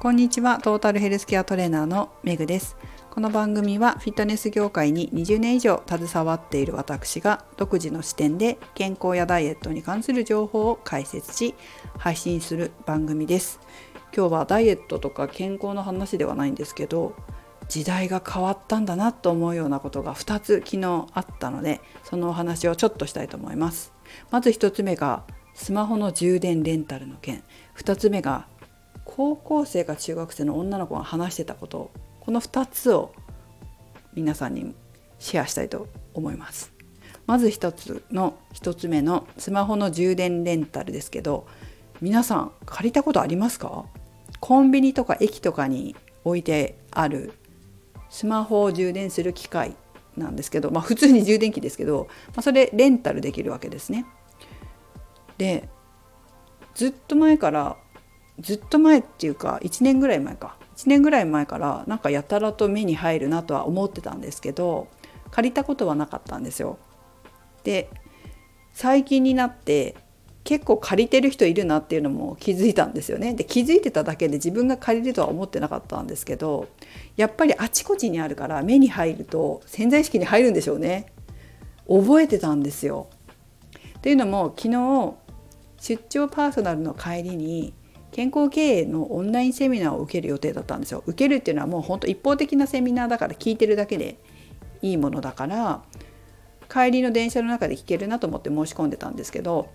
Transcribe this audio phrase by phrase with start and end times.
[0.00, 0.60] こんにちは。
[0.62, 2.78] トータルヘルスケアトレーナーのメグです。
[3.10, 11.54] この番組はフィットネス業界に20年以上携わっている私が独自の視点で健康やダイエットに関する情報を解説し
[11.98, 13.60] 配信する番組です。
[14.16, 17.14] 今日はダイエットとか健康の話ではないんですけど
[17.68, 23.92] 時代が変わったんだなと思うようなことが2つ昨日あったのでそのお話をちょっとしたいと思います。
[24.30, 27.44] まず1つ目がスマホの充電レンタルの件。
[27.76, 28.46] 2つ目が
[29.20, 31.90] 高校生か中学生の女の子が話してたこと
[32.20, 33.12] この2つを
[34.14, 34.74] 皆さんに
[35.18, 36.72] シェアしたいと思います
[37.26, 41.46] まず1つの1つ目のスマホの充電レンタルですけど
[42.00, 43.84] 皆さん借りたことありますか？
[44.40, 45.94] コンビニとか駅とかに
[46.24, 47.34] 置いてある
[48.08, 49.76] スマホを充電する機械
[50.16, 54.06] なんですけど、まあ、普通に充電器ですけど、まあ、それレンタルできるわけですね。
[55.36, 55.68] で
[56.74, 57.76] ずっと前から
[58.40, 64.88] ずっと前っていうか1年ぐらい前か1年ぐらい前からなんかやたらと目に入るなとは思ってたんですけど
[65.30, 66.78] 借りたことはなかったんですよ。
[67.64, 67.90] で
[68.72, 69.94] 最近になって
[70.42, 73.34] 結構借りてる人いるなっていうのも気づいたんですよね。
[73.34, 76.68] で気づいてただけで自分が借りるとは思ってなかったんですけど
[77.16, 81.12] やっぱりあちこちにあるから目に入ると潜在意識に入るんでしょうね。
[81.86, 83.08] 覚えてたんですよ。
[84.00, 85.14] というのも昨日
[85.78, 87.74] 出張パーソナルの帰りに
[88.12, 91.02] 健康経営のオンラインセミナーを受ける予定だったんですよ。
[91.06, 94.18] 受けるっていうのはもう本当一方的なセミナーだから聞いてるだけで
[94.82, 95.82] いいものだから
[96.68, 99.68] 帰りの電車の中で聞けるなと思って申し込んでたんですけど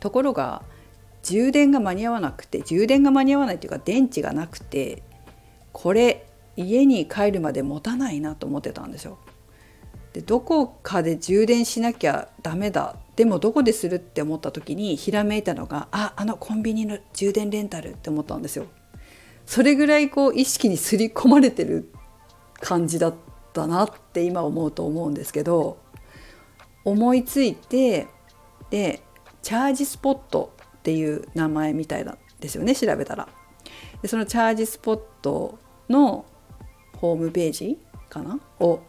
[0.00, 0.62] ところが
[1.22, 5.02] 充電が間に合わなくて充電が間に合わないっていうか電池がなくて
[5.72, 6.26] これ
[6.56, 9.18] 家に帰るまで持たないなと思ってたんですよ。
[10.12, 18.66] でどこかで充電しなきゃダメだでもどこでするって思った時にひらめいたのがああのコンビニの充電レンタルって思ったんですよ。
[19.44, 21.92] それぐらいこう意識にすり込まれてる
[22.60, 23.14] 感じだっ
[23.52, 25.78] たなって今思うと思うんですけど
[26.84, 28.06] 思いついて
[28.70, 29.02] で
[29.42, 33.28] チャージスポットっていう名前みたいなんですよね調べたら。
[34.00, 36.24] でそのチャージスポットの
[36.96, 37.78] ホームページ
[38.08, 38.40] かな？
[38.60, 38.80] を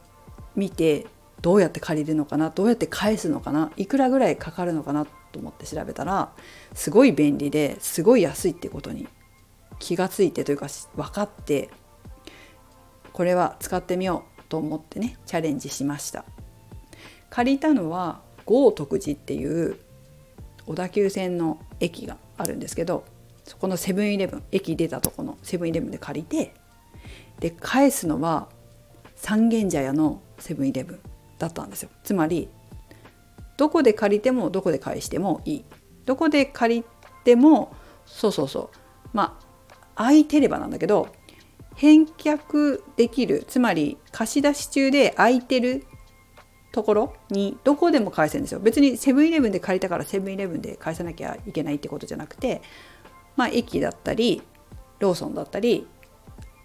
[0.56, 1.08] 見て
[1.44, 6.32] どうやって借りるのかなどうやって返すのかないくらぐらいかかるのかなと思って調べたら
[6.74, 9.08] すごい便利ですごい安いってことに
[9.78, 11.70] 気がついてというか分かって
[13.12, 16.24] これは使ってみようと思ってねチャレンジしました。
[17.30, 19.78] 借りたのは豪徳寺っていう
[20.66, 23.04] 小田急線の駅があるんですけど
[23.44, 26.54] そこのセブンイレブン駅出たとこのセブンイレブンで借りて
[27.40, 28.48] で返すのは
[29.16, 31.13] 三軒茶屋のセブンイレブン。
[31.44, 31.90] だったんですよ。
[32.04, 32.48] つまり
[33.58, 35.66] どこで借りてもどこで返してもいい。
[36.06, 36.84] どこで借り
[37.24, 38.78] てもそうそうそう。
[39.14, 41.10] まあ空いてればなんだけど
[41.76, 45.86] 返却できるつまり貸し出し中で空いてる
[46.72, 48.60] ところにどこでも返せるんですよ。
[48.60, 52.62] 別にセブンイレブンで借りたからセブンイレブンで返さなきゃいけないってことじゃなくて
[53.36, 54.42] まあ駅だったり
[55.00, 55.88] ローソンだったり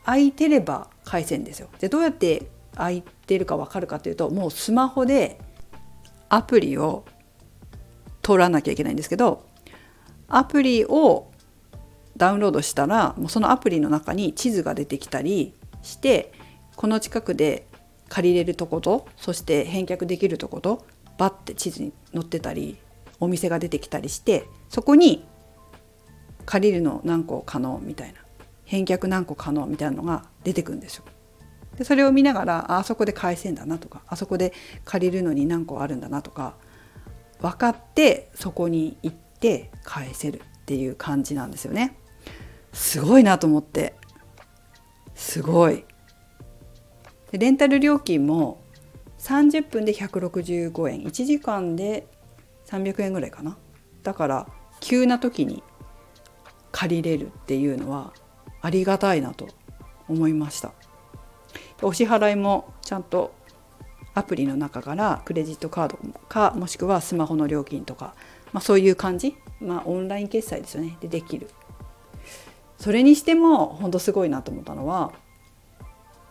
[0.04, 1.68] 空いてれば返せんですよ。
[1.78, 5.38] でどうやって空いてるか分かるかというともうスマホで
[6.28, 7.04] アプリを
[8.22, 9.46] 取らなきゃいけないんですけど
[10.28, 11.30] アプリを
[12.16, 16.32] ダウンロードしたらもうそのアプリの中に地図が出てきたりして
[16.76, 17.66] この近くで
[18.08, 20.86] 借りれるとことそして返却できるとこと
[21.18, 22.76] バッて地図に載ってたり
[23.20, 25.26] お店が出てきたりしてそこに
[26.46, 28.20] 借りるの何個可能みたいな
[28.64, 31.04] 返却何個可能みたいなのが出てくるんですよ。
[31.78, 34.52] でそれを見ながらあそこで返せんだなとかあそこで
[34.84, 36.54] 借りるのに何個あるんだなとか
[37.40, 41.96] 分かってそこに行って返せるっていう感じなんですよね。
[42.72, 43.94] すごいなと思って
[45.14, 45.84] すごい。
[47.30, 48.60] でレンタル料金も
[49.20, 52.08] 30分で165円1時間で
[52.66, 53.56] 300円ぐらいかな
[54.02, 54.46] だから
[54.80, 55.62] 急な時に
[56.72, 58.12] 借りれるっていうのは
[58.62, 59.48] ありがたいなと
[60.08, 60.72] 思いました
[61.82, 63.32] お支払いもちゃんと
[64.14, 65.98] アプリの中からクレジットカード
[66.28, 68.14] かもしくはスマホの料金とか、
[68.52, 70.96] まあ、そういう感じ、まあ、オンライン決済ですよね。
[71.00, 71.48] でできる。
[72.78, 75.12] それにしても本当すごいなと思ったのは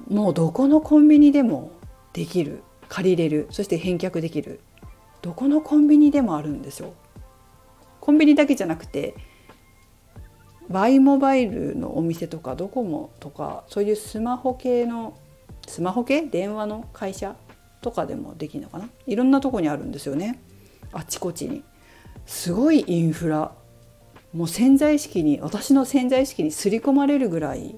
[0.10, 1.72] もうどこのコンビニでも
[2.14, 2.64] できる。
[2.90, 3.48] 借りれる。
[3.52, 4.62] そして返却できる。
[5.22, 6.94] どこのコンビニでもあるんですよ。
[8.00, 9.16] コンビニだけじゃなくて
[10.70, 15.14] バイモバイルのお店とかドコモとかそういうスマホ系の
[15.68, 16.24] スマホ系？
[16.24, 17.36] 電話の会社
[17.82, 18.90] とかでもできるのかな？
[19.06, 20.42] いろんなとこにあるんですよね。
[20.92, 21.64] あちこちに。
[22.26, 23.52] すごいインフラ。
[24.34, 27.76] もう潜在意識に私の潜在意識に刷り込まれるぐらい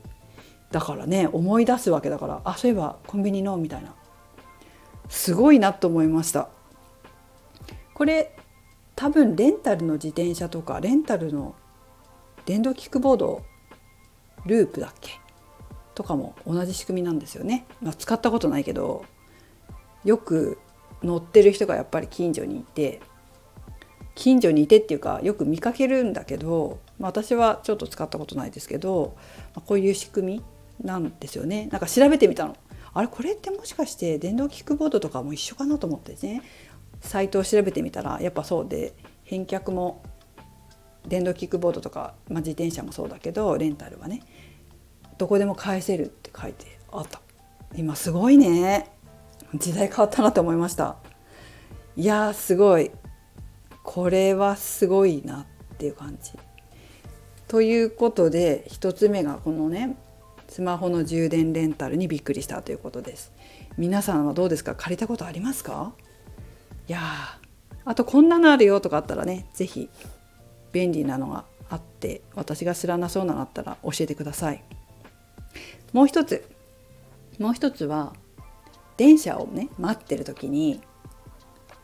[0.71, 1.27] だからね。
[1.31, 2.41] 思い出すわけだから。
[2.43, 3.93] あそういえばコンビニのみたいな。
[5.09, 6.49] すごいなと思いました。
[7.93, 8.35] これ
[8.95, 11.55] 多分レンタルの自転車とかレンタルの
[12.45, 13.43] 電動キックボード
[14.45, 15.19] ループだっけ？
[15.99, 19.03] とかも同じ仕組みなんですよね、まあ、使ったことないけど
[20.05, 20.57] よく
[21.03, 23.01] 乗ってる人がやっぱり近所にいて
[24.15, 29.17] 近所にいてっていうかよく見かけるんだけど、まあ、私はちょっと使ったことないですけど、
[29.53, 30.43] まあ、こういう仕組み
[30.85, 31.67] なんですよね。
[31.69, 32.55] なんか調べてみたの。
[32.93, 33.09] あれ？
[33.09, 36.41] これってもしかして電動キックボードとかも一緒かなと思ってですね。
[37.01, 38.93] サイトを調べてみたらやっぱそうで
[39.25, 40.01] 返却も
[41.05, 44.21] 電動キックボードとか、まあ、自転車もそうだけどレンタルはね。
[45.19, 47.21] どこでも返せるって書いてあった。
[47.75, 48.89] 今すごいね。
[49.53, 50.95] 時代変わったなと思いました。
[51.95, 52.89] いやすごい。
[53.83, 56.31] これはすごいなっていう感じ。
[57.47, 59.97] ということで1つ目がこのね
[60.47, 63.33] スマホの充電レンタルにびっくりしたということです。
[63.77, 64.73] 皆さんはどうですか？
[64.75, 65.91] 借りたことありますか？
[66.87, 67.01] いや
[67.83, 69.89] あとこんなのあるよとかあったらね是非
[70.71, 74.63] 便利なのがあって私が知らなそうなのあったら教えてください。
[75.93, 76.47] もう一つ
[77.39, 78.13] もう一つは
[78.97, 80.81] 電車をね待ってる時に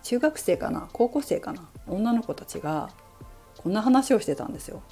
[0.03, 2.89] 中学生かな高校生かな女の子たちが
[3.57, 4.83] こんな話をしてたんですよ。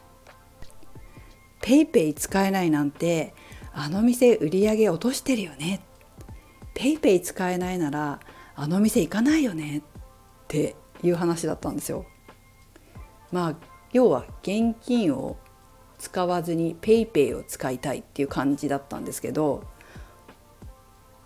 [1.62, 3.34] ペイペイ使えないなんて
[3.74, 5.82] あの店売り上げ落としてるよね。
[6.74, 8.20] ペイペイ使えないなら
[8.56, 9.82] あの店行かないよねっ
[10.48, 12.06] ていう話だったんですよ。
[13.32, 13.56] まあ
[13.92, 15.38] 要は現金を
[16.00, 19.64] 使わずに PayPay を使いたいっていう感じだったんですけど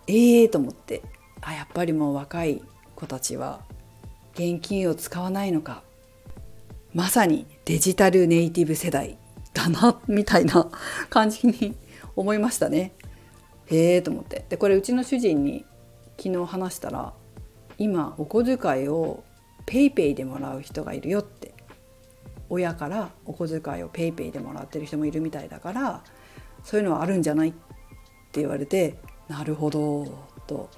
[0.06, 1.02] ええー、と思って
[1.40, 2.62] あやっぱりもう若い
[2.94, 3.60] 子たちは
[4.34, 5.82] 現金を使わないのか
[6.94, 9.18] まさにデジタルネイティブ世代
[9.52, 10.70] だなみたいな
[11.10, 11.76] 感じに
[12.16, 12.92] 思いましたね。
[13.66, 15.64] へえと思ってでこれうちの主人に
[16.16, 17.12] 昨日話したら
[17.76, 19.22] 今お小遣いを
[19.66, 21.47] PayPay でもらう人がいるよって
[22.50, 26.02] 親からお小遣いを PayPay でもらってる人もいるみたいだから
[26.64, 27.52] そういうのはあるんじゃないっ
[28.32, 28.98] て言われて
[29.28, 30.06] なるほど
[30.46, 30.70] と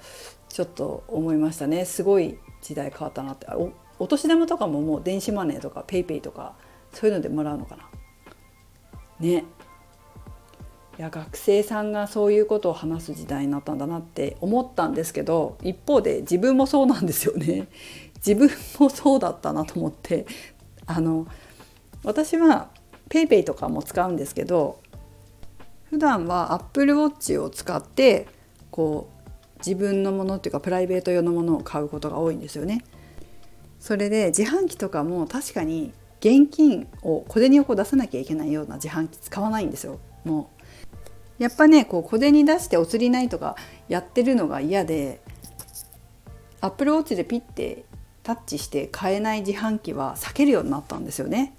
[0.49, 1.85] ちょっと思いましたね。
[1.85, 3.47] すごい時代変わったなって。
[3.51, 6.55] おお年玉とかももう電子マネーとか PayPay とか
[6.91, 7.89] そういうのでもらうのかな。
[9.19, 9.45] ね。
[10.99, 17.69] いや学生さんがそういうことを話す時代になったんだなって思ったんですけど一方で自分もそうなんですよね。
[18.17, 20.25] 自分もそうだったなと思って
[20.85, 21.27] あの
[22.03, 22.69] 私は
[23.09, 24.79] PayPay とかも使うんですけど
[25.89, 28.27] 普段は Apple Watch を使って
[28.71, 32.83] こう自分のものっていうかプライベート用のものを買うことが多いんですよね。
[33.79, 39.99] それで自販機とかも確かに現金を小銭をこう出さなきゃいけないような自販機使わないんですよ。
[40.23, 40.49] も
[41.39, 43.55] うやっぱねこう小銭出してお釣りないとか
[43.89, 45.19] やってるのが嫌で
[46.61, 47.85] アップルウォッチでピッて
[48.23, 51.55] タッチして買えない自販機は避けるようになったんですよね。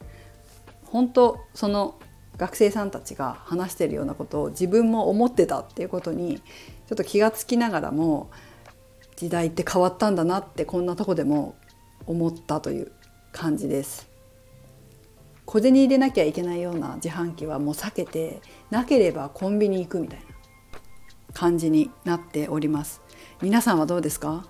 [0.93, 1.99] 本当その
[2.37, 8.31] 学生さんたちが話してるようなことを自分も思ってたっていうことにちょっと気がつきながらも
[9.17, 11.55] 時代って変わったんだなってこんなとこでも
[12.07, 12.93] 思ったという
[13.33, 14.07] 感じです。
[15.47, 20.27] 小銭入れなきゃいけないような自販機はもう避けてなければコンビニ行くみたいな
[21.33, 23.01] 感じになっております。
[23.41, 24.47] 皆さんはどうですか？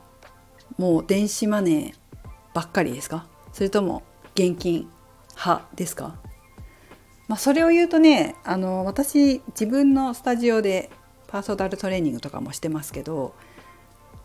[0.76, 1.94] もう電子マネー
[2.52, 3.26] ばっかりですか？
[3.52, 4.02] それとも
[4.34, 4.88] 現金
[5.34, 6.16] 派ですか？
[7.28, 10.90] まあ、それを言うとねあの私自分のスタジオで
[11.28, 13.34] パーソナルトレーニングとかもしてますけど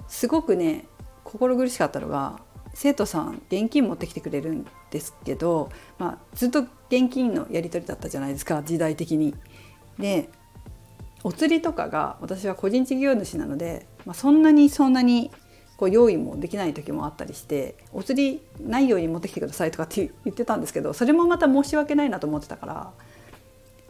[0.07, 0.85] すごくね
[1.23, 2.39] 心苦しかったのが
[2.73, 9.35] 生徒さん現金持ってきてくれるんですけど、まあ、ずっと現金のやり取りだったじゃないですか時代的に。
[9.97, 10.29] で
[11.23, 15.31] お釣りとかが私は個人事業主なので、まあ、そんなにそんなに
[15.77, 22.91] こう用意もできない時もあったりしてお釣りないように持ってきてくださいとかって言ってたんですけどそれもまた申し訳ないなと思ってたから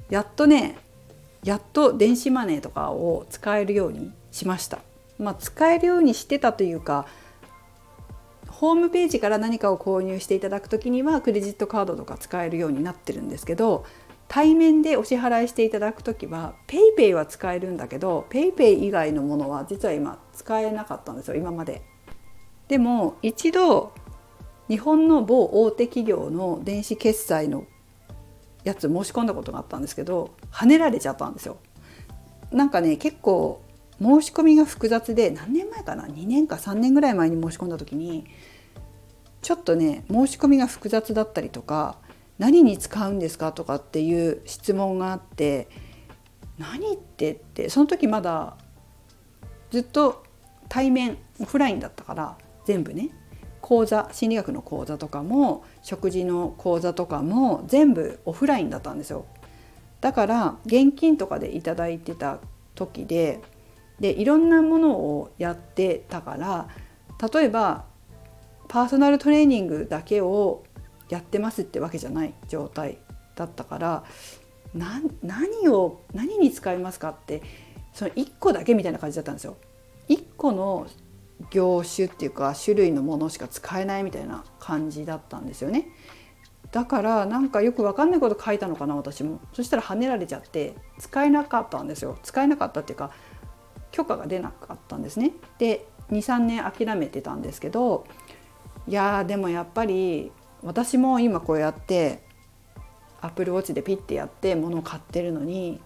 [0.09, 0.77] やっとね
[1.43, 4.79] やっと電子マネーとかを使えるようにしました。
[5.17, 7.07] まあ、使えるようにしてたというか
[8.47, 13.85] ホームページから何かを購入していただく時にはクレジットカードとか使えるようになってるんですけど
[14.27, 21.81] 対面でお支払いしていただく時は PayPay は使えるんだけど PayPay 以外のものは実は今使えなかったんですよ今まで。
[22.67, 23.93] でも一度
[24.67, 27.65] 日本の某大手企業の電子決済の
[28.65, 31.57] やつ申し込んだことがあったんですけど跳ねられちゃったんですよ。
[32.51, 33.61] なんかね結構
[33.99, 38.25] 申し込みが複雑で何年前かな？2年か3年ぐらい前に申し込んだ時に
[39.41, 41.97] ちょっとね申し込みが複雑だったりとか
[42.37, 43.51] 何に使うんですか？
[43.51, 45.67] とかっていう質問があって
[46.57, 47.33] 何って？
[47.33, 48.57] ってその時まだ
[49.71, 50.23] ずっと
[50.69, 53.09] 対面オフラインだったから全部ね。
[53.59, 59.25] 講座心理学の講座とかも食事の講座とかも全部オフラインだったんですよ。
[59.99, 62.39] だから現金とかで頂いてた
[62.75, 63.41] 時で
[63.99, 66.69] でいろんなものをやってたから
[67.33, 67.85] 例えば
[68.67, 70.63] パーソナルトレーニングだけを
[71.09, 72.97] やってますってわけじゃない状態
[73.35, 74.03] だったから
[74.73, 77.41] 何を何に使いますかって
[77.93, 79.57] その1個だけみたいな感じだったんですよ。
[80.09, 80.87] 1個の
[81.51, 85.89] 業種っていうか種類のものしか使えないみたいな感じだったんですよね。
[86.71, 93.11] だからなんかよく分かんないこと書いたのかな私もそしたら跳ねられちゃって使えなかったんですよ使えなかったっていうか
[93.91, 98.05] 許可が出なかったんですねで23年諦めてたんですけど
[98.87, 100.31] いやでもやっぱり
[100.63, 102.21] 私も今こうやって
[103.21, 105.79] アップルウォッチでピッてやって物を買ってるのに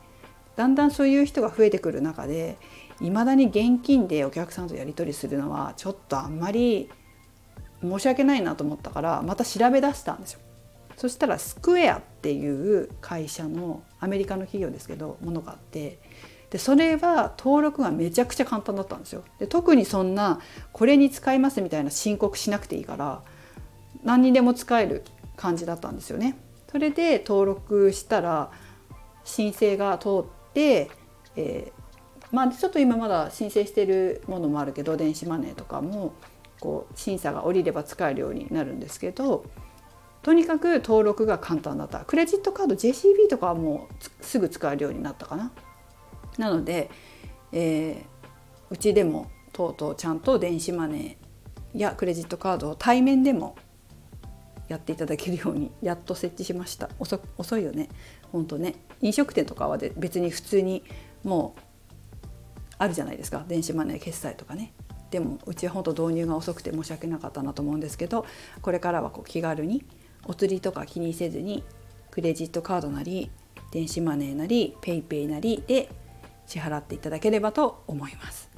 [0.56, 2.58] だんだんそういう人が増えてくる中で
[3.00, 6.90] いまだに現金でお客さんとやり取りするのはちょっとあんまり
[7.82, 10.40] 申し訳ないなと思ったからまた調べ出したんですよ。
[10.98, 15.98] そしたらスクエアっていう会社のアメリカの企業ですけどものがあって
[16.52, 19.24] でそれは登録がめちゃくちゃ簡単だったんですよ。
[19.40, 20.40] で特にそんな
[20.74, 23.24] これに使いますみたいな申告しなくていいから
[24.04, 25.04] 何にでも使える
[25.36, 26.38] 感じだったんですよね。
[26.72, 28.52] それで登録したら
[29.24, 30.90] 申請が通って、
[31.36, 36.14] えー、まあちょっと今まだ申請してるものもあるけど電子マネーとかも
[36.60, 39.46] こう審査が下りれば使えるようになるんですけど
[40.22, 45.52] とにかく登録が簡単だったクレジットカード JCB とかはもうすぐ使えるようになったかな。
[46.38, 46.90] なので、
[47.52, 53.56] えー、うちでもとうとうちゃんと電子マネーやクレジットカードを対面でも
[54.72, 56.90] やっていただけるようにやっと設置しました。
[57.00, 57.90] 遅いよね。
[58.32, 58.76] 本当ね。
[59.02, 60.84] 飲食店とかはで別に普通に
[61.24, 61.62] もう
[62.78, 63.44] あるじゃないですか。
[63.48, 64.74] 電子マネー決済とかね。
[65.10, 68.26] でもうちは本当導入が遅くて申し訳なかったなと思うんですけど
[68.62, 69.84] これからはこう気軽に
[70.26, 71.66] お釣りとか気にせずに
[72.12, 73.30] クレジットカードなり
[73.72, 75.90] 電子マネーなり PayPay なりで
[76.48, 78.50] 支払っていただければと思います。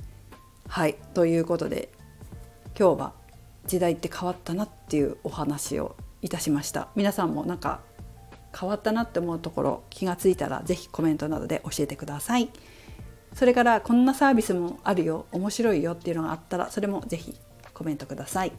[0.67, 0.95] はい。
[1.15, 1.89] ということで
[2.77, 3.13] 今日は
[3.65, 6.87] 時代って変わったなっていうお話をいたしました。
[6.95, 7.81] 皆さんもなんか
[8.57, 12.49] 変わったなって思うところ気がついたら是非コメントなどで教えてください。
[13.33, 15.25] それからこんなサービスもあるよ。
[15.31, 17.35] 面白いよっていうのがあったらそれも是非
[17.73, 18.51] コメントください。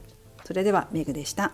[0.44, 1.52] それではメグでした。